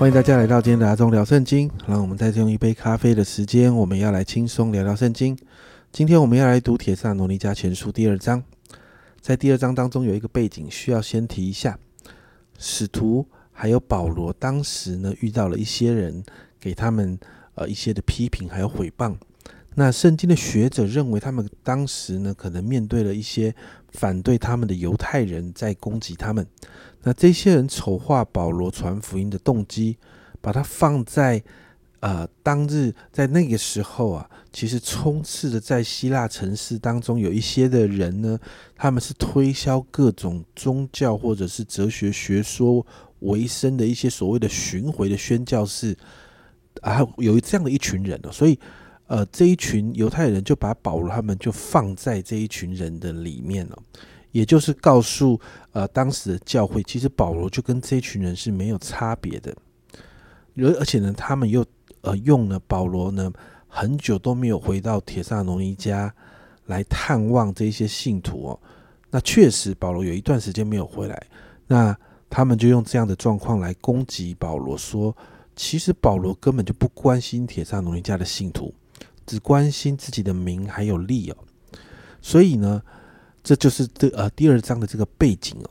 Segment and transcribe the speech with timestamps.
[0.00, 1.70] 欢迎大家来到今天的阿忠聊圣经。
[1.86, 5.36] 让我们再用一杯咖啡的时间，我们要来轻松聊聊圣经。
[5.92, 8.42] 今天我们要来读《铁萨罗尼迦前书》第二章。
[9.20, 11.78] 在第二章当中有一个背景需要先提一下：
[12.56, 16.24] 使徒还有保罗当时呢遇到了一些人，
[16.58, 17.18] 给他们
[17.54, 19.14] 呃一些的批评还有毁谤。
[19.74, 23.54] 那圣经的学者认为，他们当时呢可能面对了一些
[23.92, 26.46] 反对他们的犹太人在攻击他们。
[27.02, 29.96] 那这些人丑化保罗传福音的动机，
[30.40, 31.42] 把它放在
[32.00, 38.38] 呃当日在那个时候啊，其实充斥着在希腊城市当中有一些的人呢，
[38.76, 42.84] 他们是推销各种宗教或者是哲学学说
[43.20, 45.96] 为生的一些所谓的巡回的宣教士
[46.82, 48.58] 啊，有这样的一群人哦，所以
[49.10, 53.76] 呃这一群犹太人就把保罗他们就放在这一群人的里面了。
[54.30, 55.38] 也就是告诉
[55.72, 59.52] 呃当时的教会，其实保罗就跟这群人是没有差别的，
[60.54, 61.66] 而而且呢，他们又
[62.02, 63.32] 呃用了保罗呢
[63.66, 66.14] 很久都没有回到铁萨罗尼家
[66.66, 68.60] 来探望这些信徒哦。
[69.10, 71.20] 那确实保罗有一段时间没有回来，
[71.66, 75.12] 那他们就用这样的状况来攻击保罗，说
[75.56, 78.72] 其实保罗根本就不关心铁萨罗尼家的信徒，
[79.30, 81.36] 只关心自己的名还有利哦。
[82.20, 82.82] 所以呢。
[83.42, 85.70] 这就是这呃第二章的这个背景哦。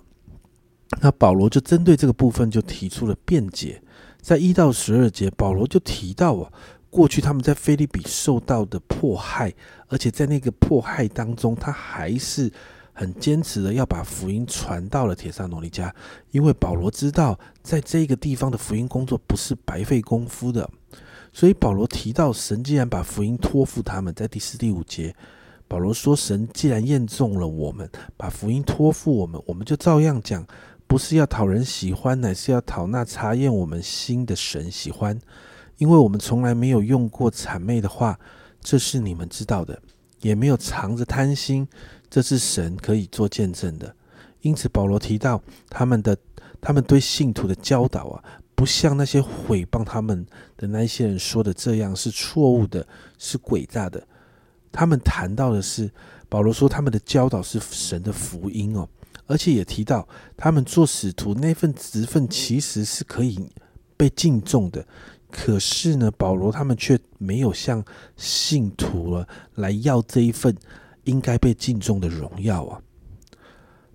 [1.02, 3.80] 那保罗就针对这个部分就提出了辩解，
[4.20, 6.52] 在一到十二节，保罗就提到啊，
[6.90, 9.54] 过去他们在菲利比受到的迫害，
[9.88, 12.52] 而且在那个迫害当中，他还是
[12.92, 15.94] 很坚持的要把福音传到了铁萨罗尼迦，
[16.32, 20.68] 因为保罗知道在这个地方的福音工作不是白费功夫的，
[21.32, 25.16] 所以保罗提到神既然把福音托付他们，在第四、第五节。
[25.68, 30.44] 保罗说：“神既然验中了我们，把福音托付我们，我们就照样讲，
[30.88, 35.20] 不是要讨人喜欢，乃是要讨那查验我们心的神喜欢。
[35.78, 38.20] 因为我们从来没有用过谄媚的话，
[38.60, 39.76] 这是你们知道的；
[40.22, 41.68] 也没有藏着贪心，
[42.10, 43.96] 这是神可以做见证的。
[44.42, 45.40] 因此，保罗提到
[45.70, 46.18] 他们的
[46.60, 48.24] 他们对信徒的教导啊，
[48.60, 50.26] 不像那些毁谤他们
[50.58, 52.86] 的那些人说的这样是错误的，
[53.18, 54.06] 是诡诈的。”
[54.70, 55.90] 他们谈到的是，
[56.28, 58.86] 保罗说他们的教导是神的福音哦，
[59.28, 60.06] 而且也提到
[60.36, 63.50] 他们做使徒那份职分其实是可以
[63.96, 64.86] 被敬重的。
[65.32, 67.82] 可是呢，保罗他们却没有向
[68.18, 70.54] 信徒了来要这一份
[71.06, 72.82] 应该被敬重的荣耀啊。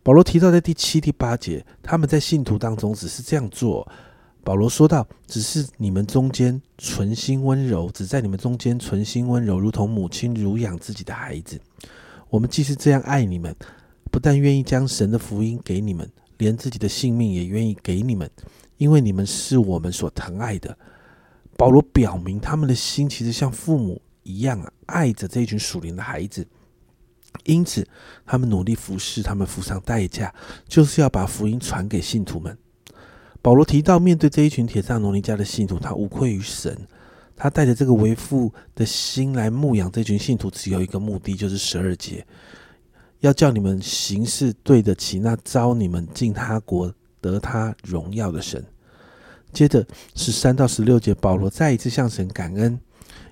[0.03, 3.87] 保罗提到在第七、第八节，他们在信徒当中只是这样做。
[4.45, 11.59] 保罗说道：“只是你们中间存心温柔，只在你们中间存心温柔，如同母亲乳养自己的孩子。
[12.29, 13.57] 我们既是这样爱你们，
[14.11, 16.07] 不但愿意将神的福音给你们，
[16.37, 18.31] 连自己的性命也愿意给你们，
[18.77, 20.77] 因为你们是我们所疼爱的。”
[21.57, 26.47] 保罗表明他们的心其实像父母一样，爱着这一群属灵的孩子，
[27.45, 27.87] 因此
[28.27, 30.35] 他们努力服侍，他们付上代价，
[30.69, 32.59] 就是要把福音传给信徒们。
[33.45, 36.75] 保罗提到，面对这一群铁萨罗尼迦的信徒，他无愧于神。
[37.37, 42.27] 他带着这个为父的心来牧养这群信徒，只有一个目的，就是十二节，
[43.21, 46.91] 要叫你们行事对得起那招你们进他国
[47.21, 48.65] 得他荣耀的神。
[49.53, 52.81] 接着十三到十六节，保罗再一次向神感恩，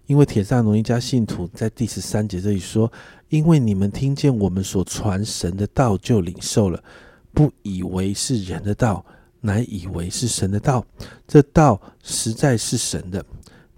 [0.05, 2.93] 因为铁萨罗尼迦信徒在第十三节这里说
[3.31, 6.84] ：“因为你们听见我们所传神的道，就领受了，
[7.33, 9.03] 不以为是人的道。”
[9.43, 10.87] 乃以为是神的道，
[11.29, 13.25] 这道实在是神的，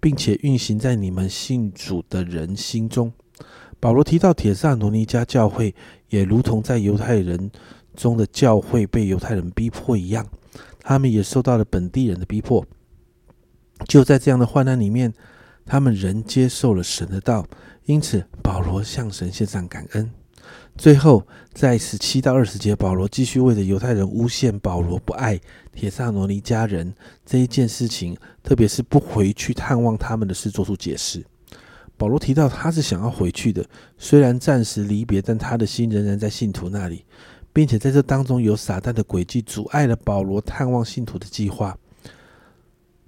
[0.01, 3.13] 并且运行在你们信主的人心中。
[3.81, 5.75] 保罗提到铁萨罗尼迦教会，
[6.09, 7.51] 也如同在犹太人
[7.95, 10.27] 中的教会被犹太人逼迫一样，
[10.81, 12.65] 他们也受到了本地人的逼迫。
[13.87, 15.13] 就在这样的患难里面，
[15.67, 17.47] 他们仍接受了神的道，
[17.85, 20.11] 因此保罗向神献上感恩。
[20.77, 25.41] 最后，在十七到二十节，保罗继续为着犹太人诬陷保罗不爱
[25.73, 26.93] 铁萨罗尼家人
[27.25, 31.25] 这一件事情，特别是不回去探望他们的事，做出解释。
[31.97, 33.65] 保罗提到他是想要回去的，
[33.97, 37.05] 虽然暂时离别，但他的心仍然在信徒那里，
[37.53, 41.79] 并且在这当中有撒旦的诡计阻碍了保罗探望信徒的计划。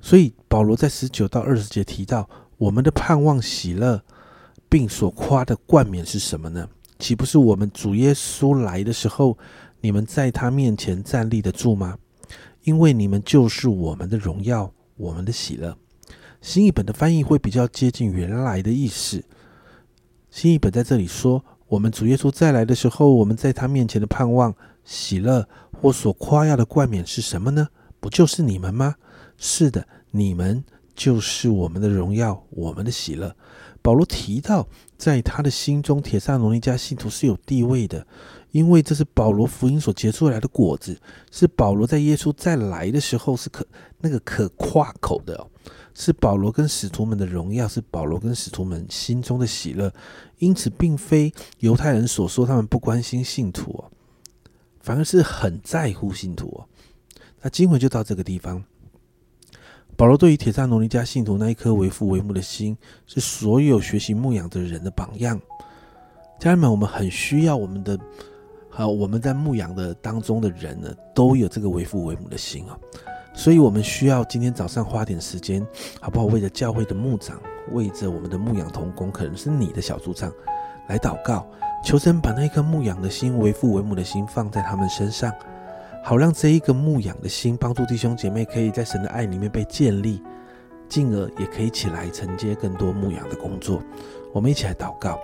[0.00, 4.00] 所以，保罗在十九到二十节提到，我们的盼望、喜乐，
[4.68, 6.68] 并所夸的冠冕是什么呢？
[6.98, 9.36] 岂不是我们主耶稣来的时候，
[9.80, 11.98] 你们在他面前站立得住吗？
[12.64, 15.76] 因为你们就是我们的荣耀，我们的喜乐。
[16.40, 19.24] 新译本的翻译会比较接近原来的意思。
[20.30, 24.54] 新译本在这里说，我们主耶稣再来的时候，我们在他面前的盼望、
[24.84, 27.68] 喜乐或所夸耀的冠冕是什么呢？
[28.00, 28.94] 不就是你们吗？
[29.36, 30.64] 是的，你们
[30.96, 33.36] 就是我们的荣耀，我们的喜乐。
[33.82, 34.66] 保罗提到，
[34.96, 38.04] 在他的心中，铁萨罗尼迦信徒是有地位的，
[38.50, 40.98] 因为这是保罗福音所结出来的果子，
[41.30, 43.64] 是保罗在耶稣再来的时候是可
[44.00, 45.46] 那个可夸口的，
[45.94, 49.92] 是保罗跟使徒们的荣耀，是保罗跟使徒们心中的喜乐。
[50.38, 53.90] 因此，并非犹太人所说他们不关心信徒哦，
[54.80, 56.66] 反而是很在乎信徒哦。
[57.42, 58.64] 那经文就到这个地方。
[59.96, 62.76] 保罗对于铁萨罗尼迦信徒那一颗为父为母的心，
[63.06, 65.40] 是所有学习牧养的人的榜样。
[66.38, 67.98] 家人们，我们很需要我们的，
[68.68, 72.76] 好，我们在牧养的当中的人呢，都有这个为父为母的心啊。
[73.32, 75.66] 所以，我们需要今天早上花点时间，
[75.98, 76.26] 好不好？
[76.26, 77.40] 为着教会的牧长，
[77.72, 80.30] 为着我们的牧养同工，可能是你的小组长，
[80.88, 81.46] 来祷告，
[81.82, 85.32] 求神把那一颗牧养的心、为父为母的心放在他们身上。
[86.08, 90.22] 好让这一个牧养的心，帮助弟兄姐妹可以在神的爱里面被建立，
[90.88, 93.82] 进而也可以起来承接更多牧养的工作。
[94.32, 95.18] 我们一起来祷告。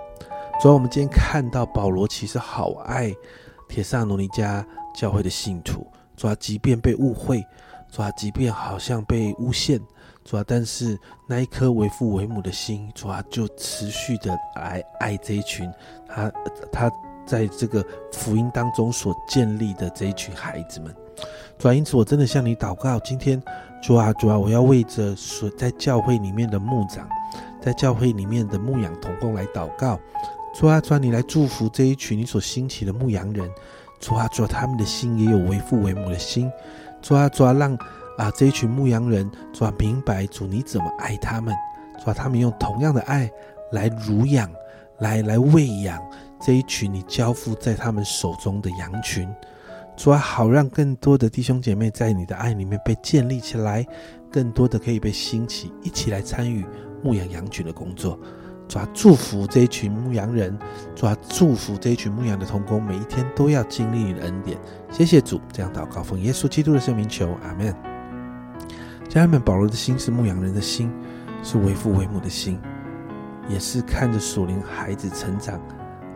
[0.59, 3.15] 主要我们今天看到保罗其实好爱
[3.69, 4.61] 铁萨罗尼迦
[4.93, 5.87] 教会的信徒，
[6.17, 7.41] 主要即便被误会，
[7.89, 9.79] 主要即便好像被诬陷，
[10.25, 15.71] 主要但是那一颗为父为母的心，主要就持续的来爱这一群
[16.09, 16.29] 他
[16.73, 16.91] 他。
[17.25, 20.93] 在这个福音当中所建立的这一群孩子们，
[21.57, 23.41] 主啊，因此我真的向你祷告，今天
[23.81, 27.07] 主啊，主啊，我要为着所在教会里面的牧长，
[27.61, 29.99] 在教会里面的牧养同工来祷告，
[30.53, 33.49] 主啊，主啊，你来祝福这一群你所兴起的牧羊人，
[33.99, 36.51] 主啊，主啊，他们的心也有为父为母的心，
[37.01, 37.73] 主啊，主啊，让
[38.17, 41.53] 啊这一群牧羊人主啊明白主你怎么爱他们，
[42.03, 43.29] 主啊，他们用同样的爱
[43.71, 44.49] 来乳养，
[44.99, 46.01] 来来喂养。
[46.45, 49.33] 这一群你交付在他们手中的羊群，
[49.95, 53.85] 主啊，好让更多的弟兄姐妹在你的爱里面被建立起来，
[54.29, 56.65] 更多的可以被兴起，一起来参与
[57.01, 58.19] 牧养羊群的工作。
[58.67, 60.57] 主啊，祝福这一群牧羊人，
[60.93, 64.57] 主啊，祝福这一群牧羊的童工，每一天都要经历你的恩典。
[64.91, 67.73] 谢谢主，这样祷告奉耶稣基督的圣名求，阿门。
[69.07, 70.91] 家人们，保罗的心是牧羊人的心，
[71.41, 72.59] 是为父为母的心，
[73.47, 75.61] 也是看着属灵孩子成长。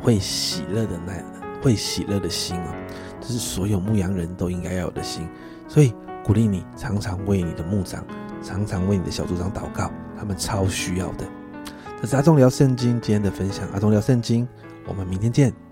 [0.02, 1.14] 会喜乐的那
[1.62, 2.76] 会喜乐的心哦，
[3.20, 5.28] 这是所有牧羊人都应该要有的心。
[5.68, 8.06] 所以鼓励你常常为你的牧长，
[8.44, 11.26] 常常为你的小组长祷告，他们超需要的。
[12.02, 14.48] 这是阿忠聊圣经今天的分享，阿忠聊圣经，
[14.88, 15.67] 我们明天见。